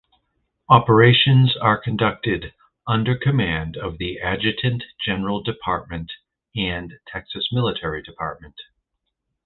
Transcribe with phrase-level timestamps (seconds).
[0.67, 2.55] Operations are conducted
[2.87, 6.11] under command of the Adjutant General Department
[6.55, 8.55] and Texas Military Department.